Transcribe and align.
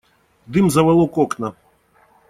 Дым 0.53 0.65
заволок 0.75 1.13
окна. 1.23 1.49